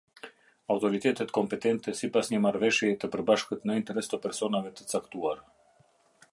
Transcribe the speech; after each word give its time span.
Auloritetet 0.75 1.33
konpetente, 1.37 1.93
sipas 1.99 2.31
një 2.33 2.41
marrëveshjeje 2.47 2.97
të 3.03 3.11
përbashkët, 3.17 3.69
në 3.71 3.79
interës 3.83 4.13
të 4.15 4.23
personave 4.25 4.73
të 4.81 4.89
cakluar. 4.95 5.49